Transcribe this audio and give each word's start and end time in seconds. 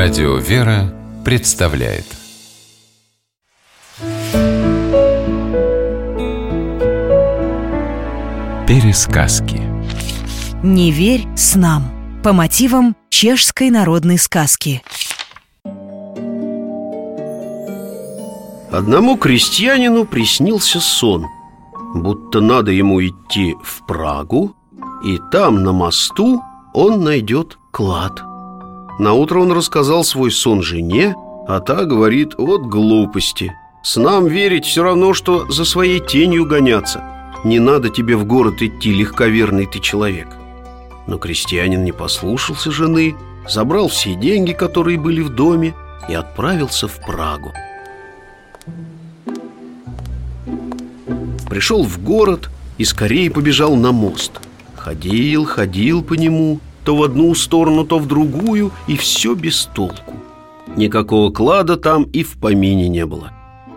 Радио 0.00 0.36
«Вера» 0.36 0.94
представляет 1.24 2.04
Пересказки 8.68 9.60
Не 10.62 10.92
верь 10.92 11.26
снам 11.34 11.90
по 12.22 12.32
мотивам 12.32 12.94
чешской 13.10 13.70
народной 13.70 14.18
сказки. 14.18 14.84
Одному 18.70 19.16
крестьянину 19.16 20.04
приснился 20.04 20.78
сон, 20.78 21.26
будто 21.96 22.40
надо 22.40 22.70
ему 22.70 23.04
идти 23.04 23.56
в 23.64 23.84
Прагу, 23.84 24.54
и 25.04 25.18
там 25.32 25.64
на 25.64 25.72
мосту 25.72 26.40
он 26.72 27.02
найдет 27.02 27.58
клад. 27.72 28.22
На 28.98 29.12
утро 29.12 29.38
он 29.40 29.52
рассказал 29.52 30.02
свой 30.02 30.32
сон 30.32 30.60
жене, 30.60 31.14
а 31.46 31.60
та 31.60 31.84
говорит 31.84 32.34
от 32.36 32.62
глупости. 32.62 33.54
С 33.82 33.96
нам 33.96 34.26
верить 34.26 34.66
все 34.66 34.82
равно, 34.82 35.14
что 35.14 35.48
за 35.50 35.64
своей 35.64 36.00
тенью 36.00 36.46
гоняться. 36.46 37.02
Не 37.44 37.60
надо 37.60 37.90
тебе 37.90 38.16
в 38.16 38.24
город 38.24 38.60
идти, 38.60 38.92
легковерный 38.92 39.66
ты 39.66 39.78
человек. 39.78 40.28
Но 41.06 41.16
крестьянин 41.16 41.84
не 41.84 41.92
послушался 41.92 42.72
жены, 42.72 43.14
забрал 43.48 43.86
все 43.88 44.14
деньги, 44.14 44.52
которые 44.52 44.98
были 44.98 45.20
в 45.20 45.30
доме, 45.30 45.74
и 46.08 46.14
отправился 46.14 46.88
в 46.88 46.98
Прагу. 47.06 47.52
Пришел 51.48 51.84
в 51.84 52.02
город 52.02 52.50
и 52.78 52.84
скорее 52.84 53.30
побежал 53.30 53.76
на 53.76 53.92
мост. 53.92 54.32
Ходил, 54.76 55.44
ходил 55.44 56.02
по 56.02 56.14
нему, 56.14 56.60
то 56.88 56.96
в 56.96 57.02
одну 57.02 57.34
сторону, 57.34 57.84
то 57.84 57.98
в 57.98 58.06
другую, 58.06 58.70
и 58.86 58.96
все 58.96 59.34
без 59.34 59.66
толку. 59.74 60.14
Никакого 60.74 61.30
клада 61.30 61.76
там 61.76 62.04
и 62.04 62.22
в 62.22 62.38
помине 62.38 62.88
не 62.88 63.04
было. 63.04 63.30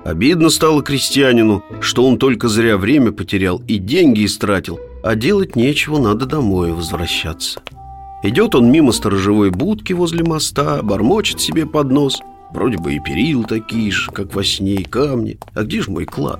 Обидно 0.05 0.49
стало 0.49 0.81
крестьянину, 0.81 1.61
что 1.81 2.07
он 2.07 2.17
только 2.17 2.47
зря 2.47 2.77
время 2.77 3.11
потерял 3.11 3.61
и 3.67 3.79
деньги 3.79 4.23
истратил, 4.25 4.79
а 5.03 5.15
делать 5.15 5.57
нечего, 5.57 5.99
надо 5.99 6.25
домой 6.25 6.71
возвращаться. 6.71 7.61
Идет 8.23 8.55
он 8.55 8.71
мимо 8.71 8.93
сторожевой 8.93 9.49
будки 9.49 9.91
возле 9.91 10.23
моста, 10.23 10.81
бормочет 10.81 11.41
себе 11.41 11.65
под 11.65 11.91
нос. 11.91 12.21
Вроде 12.53 12.77
бы 12.77 12.93
и 12.93 13.01
перил 13.01 13.43
такие 13.43 13.91
же, 13.91 14.09
как 14.09 14.33
во 14.33 14.41
сне, 14.45 14.75
и 14.75 14.83
камни. 14.85 15.37
А 15.53 15.63
где 15.63 15.81
же 15.81 15.91
мой 15.91 16.05
клад? 16.05 16.39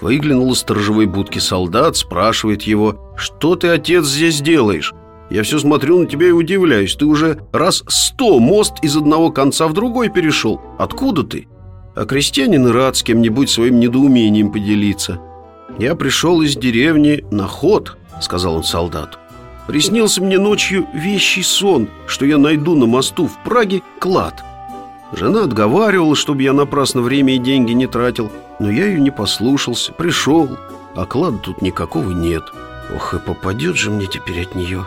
Выглянул 0.00 0.52
из 0.52 0.58
сторожевой 0.58 1.06
будки 1.06 1.40
солдат, 1.40 1.96
спрашивает 1.96 2.62
его, 2.62 3.12
что 3.16 3.56
ты, 3.56 3.66
отец, 3.66 4.06
здесь 4.06 4.40
делаешь? 4.40 4.94
Я 5.30 5.44
все 5.44 5.60
смотрю 5.60 6.00
на 6.00 6.06
тебя 6.06 6.28
и 6.28 6.32
удивляюсь. 6.32 6.96
Ты 6.96 7.06
уже 7.06 7.38
раз 7.52 7.84
сто 7.86 8.40
мост 8.40 8.74
из 8.82 8.96
одного 8.96 9.30
конца 9.30 9.68
в 9.68 9.72
другой 9.72 10.08
перешел. 10.08 10.60
Откуда 10.76 11.22
ты? 11.22 11.46
А 11.94 12.04
крестьянин 12.04 12.66
рад 12.66 12.96
с 12.96 13.02
кем-нибудь 13.04 13.48
своим 13.48 13.78
недоумением 13.78 14.50
поделиться. 14.50 15.20
Я 15.78 15.94
пришел 15.94 16.42
из 16.42 16.56
деревни 16.56 17.24
на 17.30 17.46
ход, 17.46 17.96
сказал 18.20 18.56
он 18.56 18.64
солдату. 18.64 19.18
Приснился 19.68 20.20
мне 20.20 20.36
ночью 20.38 20.88
вещий 20.92 21.44
сон, 21.44 21.88
что 22.08 22.26
я 22.26 22.38
найду 22.38 22.74
на 22.74 22.86
мосту 22.86 23.28
в 23.28 23.42
Праге 23.44 23.82
клад. 24.00 24.42
Жена 25.12 25.44
отговаривала, 25.44 26.16
чтобы 26.16 26.42
я 26.42 26.52
напрасно 26.52 27.02
время 27.02 27.36
и 27.36 27.38
деньги 27.38 27.72
не 27.72 27.86
тратил, 27.86 28.32
но 28.58 28.68
я 28.70 28.86
ее 28.86 29.00
не 29.00 29.10
послушался, 29.10 29.92
пришел, 29.92 30.48
а 30.96 31.06
клада 31.06 31.38
тут 31.38 31.62
никакого 31.62 32.10
нет. 32.10 32.42
Ох, 32.94 33.14
и 33.14 33.18
попадет 33.18 33.76
же 33.76 33.90
мне 33.90 34.06
теперь 34.06 34.42
от 34.42 34.56
нее. 34.56 34.86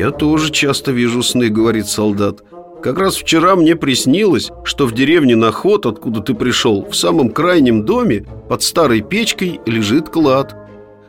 «Я 0.00 0.12
тоже 0.12 0.50
часто 0.50 0.92
вижу 0.92 1.22
сны»,— 1.22 1.48
говорит 1.50 1.86
солдат 1.86 2.42
«Как 2.82 2.98
раз 2.98 3.16
вчера 3.16 3.54
мне 3.54 3.76
приснилось, 3.76 4.50
что 4.64 4.86
в 4.86 4.92
деревне 4.92 5.36
Наход, 5.36 5.84
откуда 5.84 6.22
ты 6.22 6.32
пришел, 6.32 6.86
в 6.90 6.96
самом 6.96 7.28
крайнем 7.28 7.84
доме, 7.84 8.24
под 8.48 8.62
старой 8.62 9.02
печкой, 9.02 9.60
лежит 9.66 10.08
клад. 10.08 10.56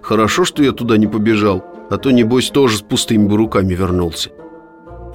Хорошо, 0.01 0.43
что 0.43 0.61
я 0.61 0.73
туда 0.73 0.97
не 0.97 1.07
побежал, 1.07 1.63
а 1.89 1.97
то, 1.97 2.11
небось, 2.11 2.49
тоже 2.49 2.79
с 2.79 2.81
пустыми 2.81 3.29
бы 3.29 3.37
руками 3.37 3.73
вернулся». 3.73 4.31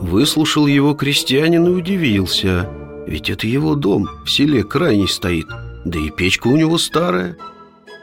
Выслушал 0.01 0.67
его 0.67 0.95
крестьянин 0.95 1.67
и 1.67 1.71
удивился 1.71 2.71
Ведь 3.06 3.28
это 3.28 3.47
его 3.47 3.75
дом, 3.75 4.09
в 4.25 4.31
селе 4.31 4.65
крайний 4.65 5.09
стоит 5.09 5.49
Да 5.84 5.99
и 5.99 6.09
печка 6.09 6.49
у 6.49 6.56
него 6.56 6.78
старая 6.78 7.37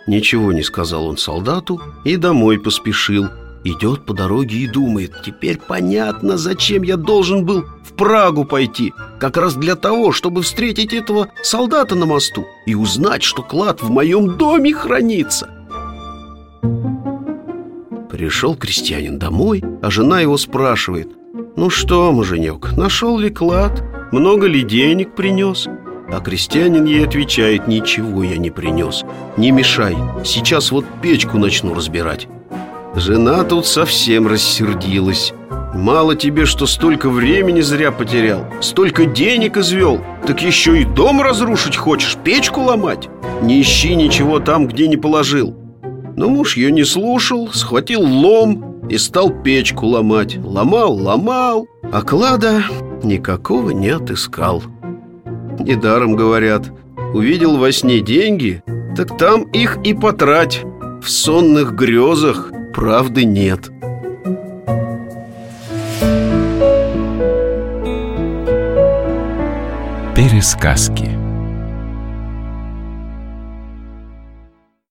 Ничего 0.05 0.53
не 0.53 0.61
сказал 0.61 1.07
он 1.07 1.17
солдату 1.17 1.81
и 2.03 2.15
домой 2.15 2.59
поспешил 2.59 3.25
Идет 3.63 4.05
по 4.05 4.13
дороге 4.13 4.57
и 4.57 4.67
думает 4.67 5.13
Теперь 5.25 5.57
понятно, 5.57 6.37
зачем 6.37 6.83
я 6.83 6.97
должен 6.97 7.45
был 7.45 7.63
в 7.83 7.93
Прагу 7.93 8.43
пойти 8.43 8.93
Как 9.19 9.37
раз 9.37 9.55
для 9.55 9.75
того, 9.75 10.11
чтобы 10.11 10.41
встретить 10.41 10.93
этого 10.93 11.29
солдата 11.43 11.95
на 11.95 12.05
мосту 12.05 12.45
И 12.65 12.75
узнать, 12.75 13.23
что 13.23 13.41
клад 13.41 13.81
в 13.81 13.89
моем 13.89 14.37
доме 14.37 14.73
хранится 14.73 15.49
Пришел 18.11 18.55
крестьянин 18.55 19.17
домой, 19.17 19.63
а 19.81 19.89
жена 19.89 20.19
его 20.19 20.37
спрашивает 20.37 21.09
Ну 21.55 21.69
что, 21.69 22.11
муженек, 22.11 22.73
нашел 22.73 23.17
ли 23.17 23.29
клад? 23.29 23.81
Много 24.11 24.47
ли 24.47 24.63
денег 24.63 25.15
принес? 25.15 25.67
А 26.11 26.19
крестьянин 26.19 26.83
ей 26.83 27.05
отвечает 27.05 27.67
Ничего 27.67 28.23
я 28.23 28.35
не 28.37 28.51
принес 28.51 29.05
Не 29.37 29.51
мешай, 29.51 29.95
сейчас 30.25 30.71
вот 30.71 30.85
печку 31.01 31.37
начну 31.37 31.73
разбирать 31.73 32.27
Жена 32.95 33.43
тут 33.43 33.65
совсем 33.65 34.27
рассердилась. 34.27 35.33
Мало 35.73 36.15
тебе, 36.15 36.45
что 36.45 36.67
столько 36.67 37.09
времени 37.09 37.61
зря 37.61 37.91
потерял 37.91 38.45
Столько 38.61 39.05
денег 39.05 39.57
извел. 39.57 39.99
Так 40.27 40.43
еще 40.43 40.79
и 40.79 40.85
дом 40.85 41.21
разрушить 41.21 41.75
хочешь, 41.75 42.17
печку 42.23 42.61
ломать? 42.61 43.09
Не 43.41 43.59
ищи 43.61 43.95
ничего 43.95 44.39
там, 44.39 44.67
где 44.67 44.87
не 44.87 44.97
положил. 44.97 45.55
Но 46.15 46.29
муж 46.29 46.55
ее 46.55 46.71
не 46.71 46.83
слушал, 46.83 47.49
схватил 47.51 48.03
лом 48.03 48.81
И 48.87 48.99
стал 48.99 49.31
печку 49.31 49.87
ломать. 49.87 50.37
Ломал, 50.37 50.93
ломал 50.93 51.67
А 51.91 52.03
клада 52.03 52.63
никакого 53.01 53.71
не 53.71 53.89
отыскал. 53.89 54.61
Недаром 55.59 56.15
говорят 56.15 56.71
Увидел 57.15 57.57
во 57.57 57.71
сне 57.71 58.01
деньги 58.01 58.63
Так 58.95 59.17
там 59.17 59.43
их 59.45 59.79
и 59.83 59.95
потрать 59.95 60.61
В 61.01 61.09
сонных 61.09 61.73
грезах 61.73 62.51
правды 62.73 63.23
нет. 63.23 63.69
Пересказки 70.15 71.22